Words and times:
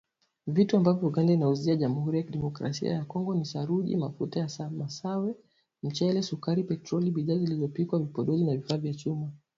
Vitu 0.47 0.77
ambavyo 0.77 1.07
Uganda 1.07 1.33
inaiuzia 1.33 1.75
Jamhuri 1.75 2.17
ya 2.17 2.23
Kidemokrasia 2.23 2.91
ya 2.93 3.05
Kongo 3.05 3.35
ni 3.35 3.45
saruji, 3.45 3.97
mafuta 3.97 4.39
ya 4.39 4.49
mawese, 4.77 5.39
mchele, 5.83 6.21
sukari, 6.21 6.63
petroli, 6.63 7.11
bidhaa 7.11 7.35
zilizopikwa, 7.37 7.99
vipodozi 7.99 8.43
na 8.45 8.55
vifaa 8.55 8.77
vya 8.77 8.93
chuma 8.93 9.31